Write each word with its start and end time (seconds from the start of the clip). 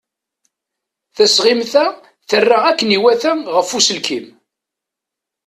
Tasɣimt-a 1.15 1.85
terna 2.29 2.57
akken 2.69 2.89
i 2.91 2.93
iwata 2.97 3.31
ɣef 3.55 3.69
uselkim. 3.77 4.25